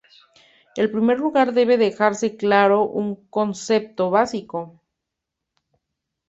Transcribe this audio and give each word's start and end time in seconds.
En 0.81 0.89
primer 0.95 1.17
lugar 1.25 1.47
debe 1.59 1.77
dejarse 1.85 2.27
claro 2.43 2.79
un 3.01 3.07
concepto 3.35 4.03
básico. 4.17 4.59